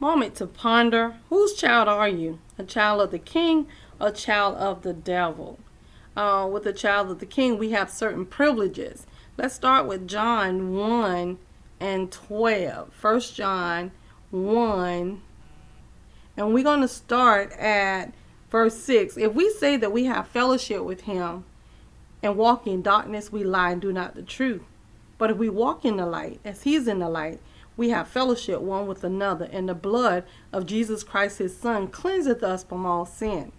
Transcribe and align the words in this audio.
moment 0.00 0.34
to 0.36 0.46
ponder 0.46 1.16
whose 1.28 1.54
child 1.54 1.86
are 1.86 2.08
you? 2.08 2.38
A 2.58 2.64
child 2.64 3.02
of 3.02 3.10
the 3.10 3.18
king, 3.18 3.66
a 4.00 4.10
child 4.10 4.56
of 4.56 4.82
the 4.82 4.94
devil? 4.94 5.58
Uh, 6.16 6.48
with 6.50 6.66
a 6.66 6.72
child 6.72 7.10
of 7.10 7.20
the 7.20 7.26
king, 7.26 7.58
we 7.58 7.70
have 7.70 7.90
certain 7.90 8.26
privileges. 8.26 9.06
Let's 9.36 9.54
start 9.54 9.86
with 9.86 10.08
John 10.08 10.74
1 10.74 11.38
and 11.78 12.10
12. 12.10 12.92
First 12.92 13.36
John 13.36 13.92
1, 14.30 15.22
and 16.36 16.54
we're 16.54 16.64
going 16.64 16.80
to 16.80 16.88
start 16.88 17.52
at 17.52 18.14
verse 18.50 18.76
6. 18.78 19.16
If 19.16 19.34
we 19.34 19.50
say 19.50 19.76
that 19.76 19.92
we 19.92 20.04
have 20.06 20.28
fellowship 20.28 20.82
with 20.82 21.02
him 21.02 21.44
and 22.22 22.36
walk 22.36 22.66
in 22.66 22.82
darkness, 22.82 23.30
we 23.30 23.44
lie 23.44 23.72
and 23.72 23.80
do 23.80 23.92
not 23.92 24.14
the 24.14 24.22
truth. 24.22 24.62
But 25.18 25.30
if 25.30 25.36
we 25.36 25.48
walk 25.48 25.84
in 25.84 25.96
the 25.96 26.06
light, 26.06 26.40
as 26.44 26.62
he 26.62 26.74
is 26.74 26.88
in 26.88 26.98
the 26.98 27.08
light, 27.08 27.40
we 27.80 27.88
have 27.88 28.06
fellowship 28.06 28.60
one 28.60 28.86
with 28.86 29.02
another, 29.02 29.48
and 29.50 29.66
the 29.66 29.74
blood 29.74 30.22
of 30.52 30.66
Jesus 30.66 31.02
Christ 31.02 31.38
his 31.38 31.56
Son 31.56 31.88
cleanseth 31.88 32.42
us 32.42 32.62
from 32.62 32.84
all 32.84 33.06
sin. 33.06 33.52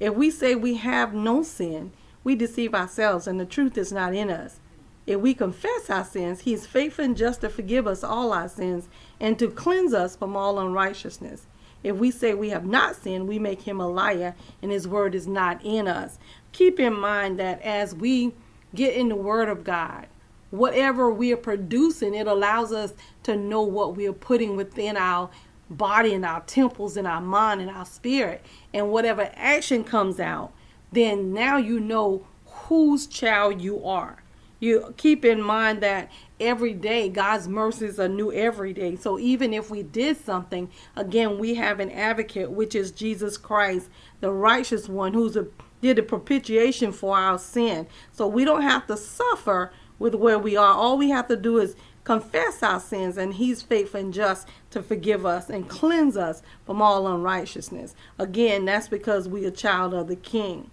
If 0.00 0.14
we 0.14 0.32
say 0.32 0.56
we 0.56 0.74
have 0.78 1.14
no 1.14 1.44
sin, 1.44 1.92
we 2.24 2.34
deceive 2.34 2.74
ourselves, 2.74 3.28
and 3.28 3.38
the 3.38 3.46
truth 3.46 3.78
is 3.78 3.92
not 3.92 4.16
in 4.16 4.30
us. 4.30 4.58
If 5.06 5.20
we 5.20 5.32
confess 5.32 5.88
our 5.90 6.04
sins, 6.04 6.40
he 6.40 6.52
is 6.52 6.66
faithful 6.66 7.04
and 7.04 7.16
just 7.16 7.42
to 7.42 7.48
forgive 7.48 7.86
us 7.86 8.02
all 8.02 8.32
our 8.32 8.48
sins 8.48 8.88
and 9.20 9.38
to 9.38 9.48
cleanse 9.48 9.94
us 9.94 10.16
from 10.16 10.36
all 10.36 10.58
unrighteousness. 10.58 11.46
If 11.84 11.98
we 11.98 12.10
say 12.10 12.34
we 12.34 12.50
have 12.50 12.66
not 12.66 12.96
sinned, 12.96 13.28
we 13.28 13.38
make 13.38 13.62
him 13.62 13.78
a 13.80 13.86
liar, 13.86 14.34
and 14.60 14.72
his 14.72 14.88
word 14.88 15.14
is 15.14 15.28
not 15.28 15.64
in 15.64 15.86
us. 15.86 16.18
Keep 16.50 16.80
in 16.80 16.98
mind 16.98 17.38
that 17.38 17.62
as 17.62 17.94
we 17.94 18.34
get 18.74 18.96
in 18.96 19.08
the 19.08 19.14
word 19.14 19.48
of 19.48 19.62
God, 19.62 20.08
whatever 20.50 21.10
we 21.10 21.32
are 21.32 21.38
producing, 21.38 22.14
it 22.14 22.26
allows 22.26 22.72
us 22.72 22.94
to 23.24 23.36
know 23.36 23.62
what 23.62 23.96
we 23.96 24.06
are 24.06 24.12
putting 24.12 24.56
within 24.56 24.96
our 24.96 25.30
body 25.70 26.14
and 26.14 26.24
our 26.24 26.40
temples 26.42 26.96
and 26.96 27.06
our 27.06 27.20
mind 27.20 27.60
and 27.60 27.70
our 27.70 27.84
spirit. 27.84 28.44
And 28.72 28.90
whatever 28.90 29.30
action 29.34 29.84
comes 29.84 30.18
out, 30.18 30.52
then 30.92 31.32
now 31.32 31.58
you 31.58 31.80
know 31.80 32.26
whose 32.46 33.06
child 33.06 33.60
you 33.60 33.84
are. 33.84 34.22
You 34.60 34.92
keep 34.96 35.24
in 35.24 35.40
mind 35.40 35.82
that 35.82 36.10
every 36.40 36.72
day 36.72 37.08
God's 37.08 37.46
mercies 37.46 38.00
are 38.00 38.08
new 38.08 38.32
every 38.32 38.72
day. 38.72 38.96
So 38.96 39.18
even 39.18 39.54
if 39.54 39.70
we 39.70 39.84
did 39.84 40.16
something, 40.16 40.68
again, 40.96 41.38
we 41.38 41.54
have 41.54 41.78
an 41.78 41.92
advocate, 41.92 42.50
which 42.50 42.74
is 42.74 42.90
Jesus 42.90 43.36
Christ, 43.36 43.88
the 44.20 44.32
righteous 44.32 44.88
one 44.88 45.14
who's 45.14 45.36
a 45.36 45.46
did 45.80 45.96
the 45.96 46.02
propitiation 46.02 46.92
for 46.92 47.16
our 47.16 47.38
sin. 47.38 47.86
So 48.12 48.26
we 48.26 48.44
don't 48.44 48.62
have 48.62 48.86
to 48.88 48.96
suffer 48.96 49.72
with 49.98 50.14
where 50.14 50.38
we 50.38 50.56
are. 50.56 50.74
All 50.74 50.98
we 50.98 51.10
have 51.10 51.28
to 51.28 51.36
do 51.36 51.58
is 51.58 51.76
confess 52.04 52.62
our 52.62 52.80
sins, 52.80 53.16
and 53.16 53.34
He's 53.34 53.62
faithful 53.62 54.00
and 54.00 54.14
just 54.14 54.48
to 54.70 54.82
forgive 54.82 55.26
us 55.26 55.50
and 55.50 55.68
cleanse 55.68 56.16
us 56.16 56.42
from 56.64 56.80
all 56.80 57.06
unrighteousness. 57.06 57.94
Again, 58.18 58.64
that's 58.64 58.88
because 58.88 59.28
we 59.28 59.44
are 59.44 59.50
child 59.50 59.94
of 59.94 60.08
the 60.08 60.16
King. 60.16 60.70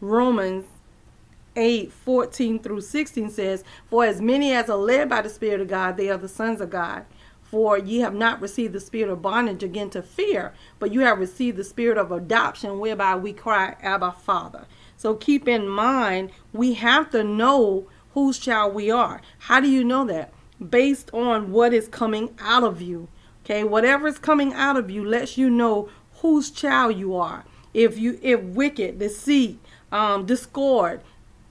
Romans 0.00 0.66
8 1.56 1.92
14 1.92 2.58
through 2.60 2.80
16 2.80 3.30
says, 3.30 3.64
For 3.90 4.04
as 4.04 4.20
many 4.20 4.52
as 4.52 4.70
are 4.70 4.76
led 4.76 5.08
by 5.08 5.22
the 5.22 5.28
Spirit 5.28 5.60
of 5.60 5.68
God, 5.68 5.96
they 5.96 6.08
are 6.08 6.18
the 6.18 6.28
sons 6.28 6.60
of 6.60 6.70
God. 6.70 7.04
For 7.42 7.76
ye 7.76 7.98
have 7.98 8.14
not 8.14 8.40
received 8.40 8.72
the 8.72 8.80
spirit 8.80 9.12
of 9.12 9.20
bondage 9.20 9.62
again 9.62 9.90
to 9.90 10.00
fear, 10.00 10.54
but 10.78 10.90
you 10.90 11.00
have 11.00 11.18
received 11.18 11.58
the 11.58 11.64
spirit 11.64 11.98
of 11.98 12.10
adoption, 12.10 12.78
whereby 12.78 13.14
we 13.16 13.34
cry, 13.34 13.76
Abba, 13.82 14.12
Father. 14.12 14.64
So 14.96 15.14
keep 15.14 15.46
in 15.46 15.68
mind, 15.68 16.30
we 16.54 16.72
have 16.74 17.10
to 17.10 17.22
know 17.22 17.88
whose 18.14 18.38
child 18.38 18.74
we 18.74 18.90
are. 18.90 19.20
How 19.40 19.60
do 19.60 19.68
you 19.68 19.84
know 19.84 20.04
that? 20.06 20.32
Based 20.70 21.10
on 21.12 21.52
what 21.52 21.72
is 21.72 21.88
coming 21.88 22.34
out 22.40 22.64
of 22.64 22.80
you. 22.80 23.08
Okay, 23.44 23.64
whatever 23.64 24.06
is 24.06 24.18
coming 24.18 24.52
out 24.52 24.76
of 24.76 24.90
you 24.90 25.04
lets 25.04 25.36
you 25.36 25.50
know 25.50 25.88
whose 26.20 26.50
child 26.50 26.96
you 26.96 27.16
are. 27.16 27.44
If 27.74 27.98
you 27.98 28.18
if 28.22 28.40
wicked, 28.40 28.98
deceit, 28.98 29.58
um, 29.90 30.26
discord, 30.26 31.00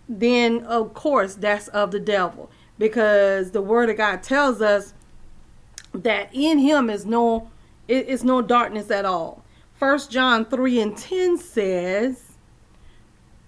then 0.08 0.64
of 0.64 0.94
course 0.94 1.36
that's 1.36 1.68
of 1.70 1.92
the 1.92 2.00
devil. 2.00 2.50
Because 2.78 3.52
the 3.52 3.62
word 3.62 3.90
of 3.90 3.98
God 3.98 4.24
tells 4.24 4.62
us 4.62 4.94
that 5.94 6.30
in 6.34 6.60
him 6.60 6.90
is 6.90 7.06
no 7.06 7.52
it 7.88 8.08
is 8.08 8.24
no 8.24 8.42
darkness 8.42 8.90
at 8.90 9.06
all. 9.06 9.44
First 9.74 10.12
John 10.12 10.46
3 10.46 10.80
and 10.80 10.98
10 10.98 11.38
says, 11.38 12.31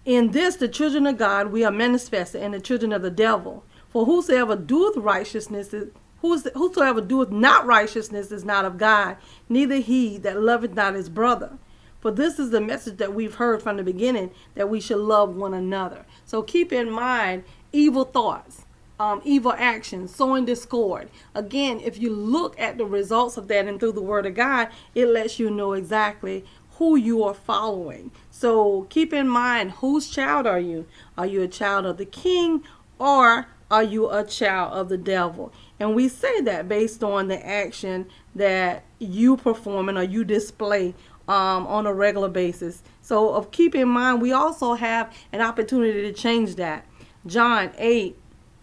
In 0.06 0.32
this 0.32 0.58
the 0.58 0.68
children 0.68 1.08
of 1.08 1.18
God 1.18 1.52
we 1.52 1.64
are 1.64 1.72
manifested, 1.72 2.42
and 2.42 2.54
the 2.54 2.60
children 2.60 2.92
of 2.92 3.02
the 3.02 3.10
devil. 3.10 3.64
For 3.90 4.06
whosoever 4.06 4.56
doeth 4.56 4.98
righteousness 4.98 5.74
is 5.74 5.92
whosoever 6.22 7.00
doeth 7.00 7.32
not 7.32 7.66
righteousness 7.66 8.32
is 8.32 8.44
not 8.44 8.66
of 8.66 8.78
God, 8.78 9.18
neither 9.48 9.78
he 9.78 10.18
that 10.20 10.42
loveth 10.42 10.74
not 10.74 10.96
his 10.96 11.10
brother. 11.10 11.58
For 12.02 12.12
this 12.12 12.38
is 12.38 12.50
the 12.50 12.60
message 12.60 12.98
that 12.98 13.14
we've 13.14 13.36
heard 13.36 13.62
from 13.62 13.78
the 13.78 13.84
beginning 13.84 14.32
that 14.56 14.70
we 14.70 14.82
should 14.82 14.98
love 14.98 15.36
one 15.36 15.54
another. 15.54 16.06
So 16.26 16.42
keep 16.42 16.74
in 16.74 16.92
mind 16.92 17.46
evil 17.72 18.04
thoughts 18.04 18.66
um, 19.00 19.22
evil 19.26 19.54
actions, 19.58 20.16
sowing 20.16 20.46
discord. 20.46 21.10
Again, 21.36 21.80
if 21.80 21.98
you 22.00 22.16
look 22.16 22.60
at 22.60 22.78
the 22.78 22.86
results 22.86 23.38
of 23.38 23.48
that 23.50 23.68
and 23.68 23.80
through 23.80 23.94
the 23.94 24.02
Word 24.02 24.26
of 24.26 24.36
God, 24.36 24.70
it 24.96 25.08
lets 25.08 25.40
you 25.40 25.50
know 25.50 25.74
exactly 25.74 26.46
who 26.78 26.96
you 26.96 27.24
are 27.24 27.34
following. 27.34 28.12
So 28.30 28.88
keep 28.90 29.14
in 29.14 29.28
mind 29.28 29.72
whose 29.72 30.10
child 30.10 30.48
are 30.48 30.60
you? 30.60 30.86
Are 31.18 31.26
you 31.26 31.42
a 31.42 31.48
child 31.48 31.86
of 31.86 31.98
the 31.98 32.06
king 32.06 32.64
or 33.00 33.48
are 33.70 33.84
you 33.84 34.10
a 34.10 34.24
child 34.24 34.74
of 34.74 34.90
the 34.90 34.98
devil? 34.98 35.52
And 35.80 35.96
we 35.96 36.08
say 36.08 36.42
that 36.42 36.68
based 36.68 37.04
on 37.04 37.28
the 37.28 37.46
action 37.46 38.08
that 38.36 38.84
you 39.00 39.38
performing 39.38 39.98
or 39.98 40.04
you 40.04 40.24
display 40.24 40.94
um, 41.28 41.66
on 41.68 41.86
a 41.86 41.94
regular 41.94 42.30
basis. 42.30 42.84
So 43.02 43.34
of 43.34 43.52
keep 43.52 43.76
in 43.76 43.88
mind, 43.88 44.22
we 44.22 44.32
also 44.32 44.74
have 44.74 45.14
an 45.32 45.42
opportunity 45.42 46.02
to 46.02 46.14
change 46.14 46.56
that. 46.56 46.86
John 47.26 47.72
8 47.78 48.18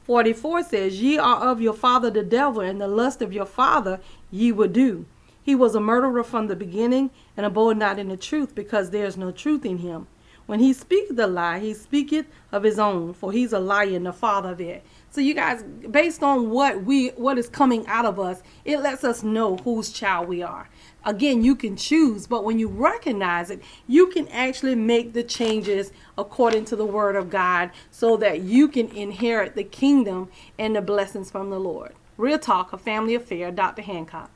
44 0.04 0.65
says, 0.65 1.00
Ye 1.00 1.19
are 1.19 1.37
of 1.37 1.60
your 1.60 1.72
father 1.72 2.10
the 2.10 2.22
devil, 2.22 2.60
and 2.60 2.81
the 2.81 2.88
lust 2.88 3.22
of 3.22 3.32
your 3.32 3.47
father 3.47 4.00
ye 4.31 4.50
will 4.50 4.69
do. 4.69 5.06
He 5.43 5.55
was 5.55 5.75
a 5.75 5.81
murderer 5.81 6.23
from 6.23 6.47
the 6.47 6.56
beginning, 6.56 7.11
and 7.37 7.47
abode 7.47 7.77
not 7.77 7.99
in 7.99 8.09
the 8.09 8.17
truth, 8.17 8.55
because 8.55 8.91
there 8.91 9.06
is 9.06 9.17
no 9.17 9.31
truth 9.31 9.65
in 9.65 9.78
him. 9.78 10.06
When 10.47 10.59
he 10.59 10.73
speaketh 10.73 11.17
the 11.17 11.28
lie, 11.28 11.61
he 11.61 11.75
speaketh 11.75 12.27
of 12.51 12.65
his 12.65 12.78
own, 12.78 13.15
for 13.15 13.31
he's 13.31 13.53
a 13.53 13.61
liar 13.61 13.95
and 13.95 14.06
the 14.06 14.12
father 14.12 14.50
of 14.50 14.61
it. 14.61 14.84
So 15.11 15.21
you 15.21 15.33
guys, 15.33 15.62
based 15.62 16.25
on 16.25 16.50
what 16.50 16.83
we 16.83 17.11
what 17.11 17.39
is 17.39 17.49
coming 17.49 17.87
out 17.87 18.05
of 18.05 18.19
us, 18.19 18.43
it 18.65 18.79
lets 18.79 19.05
us 19.05 19.23
know 19.23 19.56
whose 19.59 19.93
child 19.93 20.29
we 20.29 20.43
are 20.43 20.69
again 21.05 21.43
you 21.43 21.55
can 21.55 21.77
choose 21.77 22.27
but 22.27 22.45
when 22.45 22.59
you 22.59 22.69
recognize 22.69 23.50
it 23.50 23.62
you 23.87 24.06
can 24.09 24.29
actually 24.29 24.75
make 24.75 25.12
the 25.12 25.23
changes 25.23 25.93
according 26.19 26.65
to 26.65 26.77
the 26.77 26.84
word 26.84 27.17
of 27.17 27.31
god 27.31 27.71
so 27.91 28.17
that 28.17 28.41
you 28.41 28.69
can 28.69 28.89
inherit 28.89 29.55
the 29.55 29.65
kingdom 29.65 30.29
and 30.59 30.77
the 30.77 30.83
blessings 30.83 31.31
from 31.31 31.50
the 31.50 31.59
lord 31.59 31.93
real 32.19 32.39
talk 32.39 32.73
a 32.73 32.79
family 32.79 33.15
affair 33.15 33.50
dr 33.50 33.81
hancock 33.83 34.31